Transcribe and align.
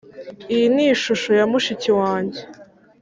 iyi 0.53 0.67
ni 0.75 0.83
ishusho 0.93 1.29
ya 1.39 1.45
mushiki 1.51 1.89
wanjye. 1.99 2.41